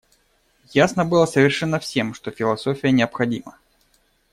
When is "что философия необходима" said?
2.15-3.59